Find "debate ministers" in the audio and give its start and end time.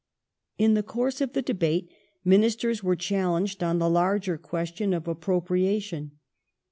1.43-2.81